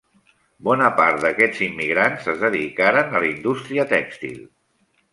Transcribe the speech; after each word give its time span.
Bona 0.67 0.87
part 0.99 1.19
d'aquests 1.25 1.61
immigrants 1.67 2.31
es 2.35 2.41
dedicaren 2.47 3.15
a 3.21 3.25
la 3.27 3.31
indústria 3.37 3.89
tèxtil. 3.97 4.45